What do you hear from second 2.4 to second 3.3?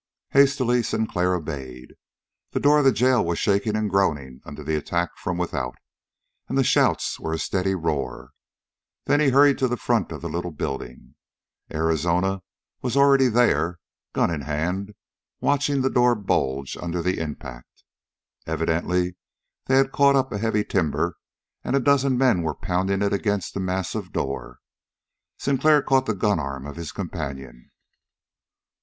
The door of the jail